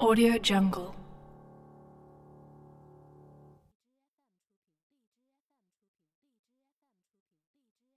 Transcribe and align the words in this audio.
Audio 0.00 0.38
Jungle. 0.38 0.99